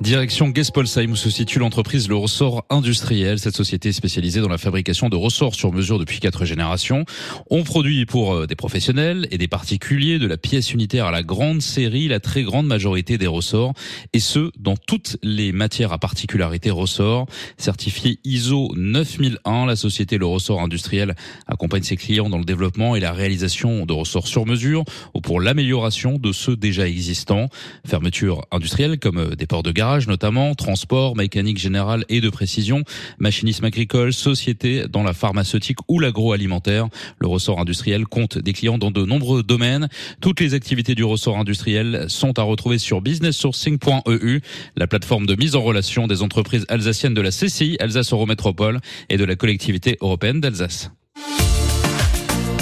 [0.00, 3.40] Direction Gespolsheim où se situe l'entreprise Le Ressort Industriel.
[3.40, 7.04] Cette société spécialisée dans la fabrication de ressorts sur mesure depuis quatre générations.
[7.50, 11.24] On produit pour euh, des professionnels et des particuliers de la pièce unitaire à la
[11.24, 13.72] grande série, la très grande majorité des ressorts
[14.12, 17.26] et ce dans toutes les matières à particularité ressort.
[17.56, 21.16] Certifié ISO 9001, la société Le Ressort Industriel
[21.48, 24.84] accompagne ses clients dans le développement et la réalisation de ressorts sur mesure
[25.14, 27.48] ou pour l'amélioration de ceux déjà existants.
[27.84, 32.82] Fermeture industrielle comme euh, des ports de gare notamment, transport, mécanique générale et de précision,
[33.18, 36.88] machinisme agricole, société dans la pharmaceutique ou l'agroalimentaire.
[37.18, 39.88] Le ressort industriel compte des clients dans de nombreux domaines.
[40.20, 44.40] Toutes les activités du ressort industriel sont à retrouver sur businesssourcing.eu,
[44.76, 49.16] la plateforme de mise en relation des entreprises alsaciennes de la CCI Alsace Eurométropole et
[49.16, 50.90] de la collectivité européenne d'Alsace.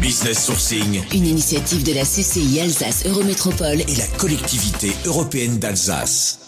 [0.00, 6.39] Business Sourcing, une initiative de la CCI Alsace Eurométropole et la collectivité européenne d'Alsace.